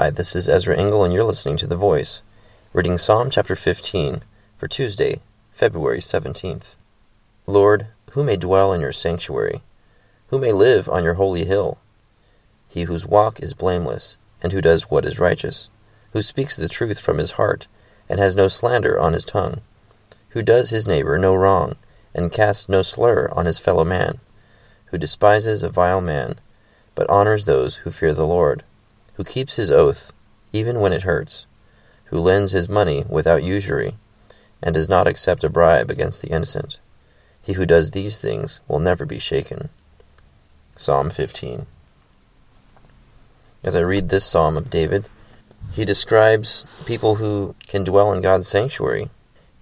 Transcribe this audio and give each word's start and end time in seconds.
Hi, 0.00 0.08
this 0.08 0.34
is 0.34 0.48
Ezra 0.48 0.78
Engel, 0.78 1.04
and 1.04 1.12
you're 1.12 1.24
listening 1.24 1.58
to 1.58 1.66
The 1.66 1.76
Voice, 1.76 2.22
reading 2.72 2.96
Psalm 2.96 3.28
chapter 3.28 3.54
15 3.54 4.22
for 4.56 4.66
Tuesday, 4.66 5.20
February 5.52 5.98
17th. 5.98 6.76
Lord, 7.46 7.88
who 8.12 8.24
may 8.24 8.38
dwell 8.38 8.72
in 8.72 8.80
your 8.80 8.92
sanctuary? 8.92 9.60
Who 10.28 10.38
may 10.38 10.52
live 10.52 10.88
on 10.88 11.04
your 11.04 11.20
holy 11.20 11.44
hill? 11.44 11.76
He 12.66 12.84
whose 12.84 13.04
walk 13.04 13.40
is 13.40 13.52
blameless, 13.52 14.16
and 14.42 14.52
who 14.54 14.62
does 14.62 14.90
what 14.90 15.04
is 15.04 15.18
righteous, 15.18 15.68
who 16.14 16.22
speaks 16.22 16.56
the 16.56 16.66
truth 16.66 16.98
from 16.98 17.18
his 17.18 17.32
heart, 17.32 17.66
and 18.08 18.18
has 18.18 18.34
no 18.34 18.48
slander 18.48 18.98
on 18.98 19.12
his 19.12 19.26
tongue, 19.26 19.60
who 20.30 20.40
does 20.40 20.70
his 20.70 20.88
neighbor 20.88 21.18
no 21.18 21.34
wrong, 21.34 21.76
and 22.14 22.32
casts 22.32 22.70
no 22.70 22.80
slur 22.80 23.28
on 23.36 23.44
his 23.44 23.58
fellow 23.58 23.84
man, 23.84 24.18
who 24.86 24.96
despises 24.96 25.62
a 25.62 25.68
vile 25.68 26.00
man, 26.00 26.40
but 26.94 27.10
honors 27.10 27.44
those 27.44 27.76
who 27.84 27.90
fear 27.90 28.14
the 28.14 28.26
Lord 28.26 28.64
who 29.14 29.24
keeps 29.24 29.56
his 29.56 29.70
oath, 29.70 30.12
even 30.52 30.80
when 30.80 30.92
it 30.92 31.02
hurts, 31.02 31.46
who 32.06 32.18
lends 32.18 32.52
his 32.52 32.68
money 32.68 33.04
without 33.08 33.42
usury, 33.42 33.96
and 34.62 34.74
does 34.74 34.88
not 34.88 35.06
accept 35.06 35.44
a 35.44 35.48
bribe 35.48 35.90
against 35.90 36.22
the 36.22 36.30
innocent. 36.30 36.78
He 37.42 37.54
who 37.54 37.66
does 37.66 37.90
these 37.90 38.16
things 38.16 38.60
will 38.68 38.78
never 38.78 39.06
be 39.06 39.18
shaken. 39.18 39.70
Psalm 40.76 41.10
15. 41.10 41.66
As 43.62 43.76
I 43.76 43.80
read 43.80 44.08
this 44.08 44.24
psalm 44.24 44.56
of 44.56 44.70
David, 44.70 45.06
he 45.72 45.84
describes 45.84 46.64
people 46.86 47.16
who 47.16 47.54
can 47.66 47.84
dwell 47.84 48.12
in 48.12 48.22
God's 48.22 48.48
sanctuary 48.48 49.10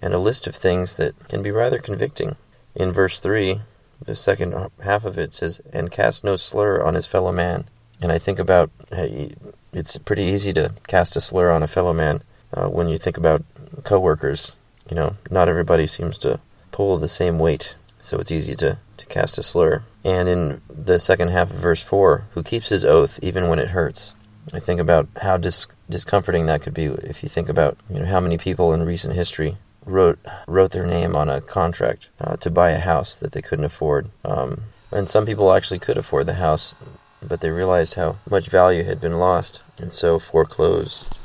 and 0.00 0.14
a 0.14 0.18
list 0.18 0.46
of 0.46 0.54
things 0.54 0.96
that 0.96 1.28
can 1.28 1.42
be 1.42 1.50
rather 1.50 1.78
convicting. 1.78 2.36
In 2.74 2.92
verse 2.92 3.20
3, 3.20 3.60
the 4.04 4.14
second 4.14 4.70
half 4.82 5.04
of 5.04 5.18
it 5.18 5.34
says, 5.34 5.60
And 5.72 5.90
cast 5.90 6.22
no 6.22 6.36
slur 6.36 6.82
on 6.82 6.94
his 6.94 7.06
fellow 7.06 7.32
man. 7.32 7.68
And 8.02 8.12
I 8.12 8.18
think 8.18 8.38
about 8.38 8.70
hey, 8.90 9.34
it's 9.72 9.98
pretty 9.98 10.24
easy 10.24 10.52
to 10.54 10.70
cast 10.86 11.16
a 11.16 11.20
slur 11.20 11.50
on 11.50 11.62
a 11.62 11.68
fellow 11.68 11.92
man 11.92 12.22
uh, 12.54 12.68
when 12.68 12.88
you 12.88 12.98
think 12.98 13.16
about 13.16 13.44
coworkers. 13.84 14.54
You 14.88 14.96
know, 14.96 15.16
not 15.30 15.48
everybody 15.48 15.86
seems 15.86 16.18
to 16.20 16.40
pull 16.72 16.96
the 16.96 17.08
same 17.08 17.38
weight, 17.38 17.76
so 18.00 18.18
it's 18.18 18.32
easy 18.32 18.54
to, 18.56 18.78
to 18.96 19.06
cast 19.06 19.38
a 19.38 19.42
slur. 19.42 19.82
And 20.04 20.28
in 20.28 20.62
the 20.68 20.98
second 20.98 21.28
half 21.28 21.50
of 21.50 21.56
verse 21.56 21.82
4, 21.82 22.24
who 22.32 22.42
keeps 22.42 22.70
his 22.70 22.84
oath 22.84 23.18
even 23.22 23.48
when 23.48 23.58
it 23.58 23.70
hurts. 23.70 24.14
I 24.54 24.60
think 24.60 24.80
about 24.80 25.08
how 25.20 25.36
dis- 25.36 25.66
discomforting 25.90 26.46
that 26.46 26.62
could 26.62 26.72
be 26.72 26.86
if 26.86 27.22
you 27.22 27.28
think 27.28 27.50
about 27.50 27.76
you 27.90 28.00
know 28.00 28.06
how 28.06 28.20
many 28.20 28.38
people 28.38 28.72
in 28.72 28.82
recent 28.84 29.14
history 29.14 29.58
wrote 29.84 30.18
wrote 30.46 30.70
their 30.70 30.86
name 30.86 31.14
on 31.14 31.28
a 31.28 31.42
contract 31.42 32.08
uh, 32.18 32.36
to 32.38 32.50
buy 32.50 32.70
a 32.70 32.78
house 32.78 33.14
that 33.16 33.32
they 33.32 33.42
couldn't 33.42 33.66
afford. 33.66 34.08
Um, 34.24 34.62
and 34.90 35.08
some 35.08 35.26
people 35.26 35.52
actually 35.52 35.80
could 35.80 35.98
afford 35.98 36.24
the 36.26 36.34
house 36.34 36.74
but 37.22 37.40
they 37.40 37.50
realized 37.50 37.94
how 37.94 38.16
much 38.28 38.48
value 38.48 38.84
had 38.84 39.00
been 39.00 39.18
lost 39.18 39.60
and 39.78 39.92
so 39.92 40.18
foreclosed 40.18 41.18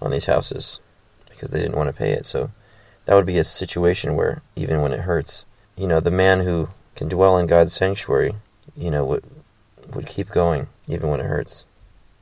on 0.00 0.10
these 0.10 0.26
houses 0.26 0.80
because 1.28 1.50
they 1.50 1.60
didn't 1.60 1.76
want 1.76 1.88
to 1.88 1.96
pay 1.96 2.12
it. 2.12 2.26
So 2.26 2.50
that 3.04 3.14
would 3.14 3.26
be 3.26 3.38
a 3.38 3.44
situation 3.44 4.14
where 4.14 4.42
even 4.56 4.80
when 4.80 4.92
it 4.92 5.00
hurts, 5.00 5.44
you 5.76 5.86
know, 5.86 6.00
the 6.00 6.10
man 6.10 6.40
who 6.40 6.68
can 6.94 7.08
dwell 7.08 7.38
in 7.38 7.46
God's 7.46 7.72
sanctuary, 7.72 8.34
you 8.76 8.90
know, 8.90 9.04
would 9.04 9.24
would 9.94 10.06
keep 10.06 10.28
going 10.28 10.68
even 10.88 11.10
when 11.10 11.20
it 11.20 11.26
hurts. 11.26 11.64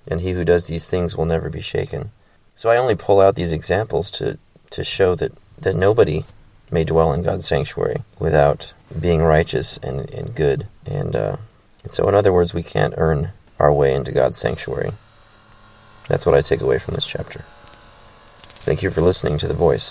And 0.08 0.20
he 0.20 0.32
who 0.32 0.44
does 0.44 0.66
these 0.66 0.86
things 0.86 1.16
will 1.16 1.26
never 1.26 1.50
be 1.50 1.60
shaken. 1.60 2.10
So 2.54 2.70
I 2.70 2.78
only 2.78 2.94
pull 2.94 3.20
out 3.20 3.36
these 3.36 3.52
examples 3.52 4.10
to 4.12 4.38
to 4.70 4.84
show 4.84 5.14
that 5.16 5.32
that 5.58 5.76
nobody 5.76 6.24
may 6.70 6.84
dwell 6.84 7.12
in 7.12 7.22
God's 7.22 7.46
sanctuary 7.46 8.02
without 8.18 8.72
being 8.98 9.22
righteous 9.22 9.78
and, 9.78 10.08
and 10.10 10.34
good 10.34 10.66
and 10.86 11.16
uh, 11.16 11.36
so, 11.88 12.08
in 12.08 12.14
other 12.14 12.32
words, 12.32 12.52
we 12.52 12.62
can't 12.62 12.94
earn 12.96 13.30
our 13.58 13.72
way 13.72 13.94
into 13.94 14.12
God's 14.12 14.38
sanctuary. 14.38 14.92
That's 16.08 16.26
what 16.26 16.34
I 16.34 16.40
take 16.40 16.60
away 16.60 16.78
from 16.78 16.94
this 16.94 17.06
chapter. 17.06 17.44
Thank 18.62 18.82
you 18.82 18.90
for 18.90 19.00
listening 19.00 19.38
to 19.38 19.48
The 19.48 19.54
Voice. 19.54 19.88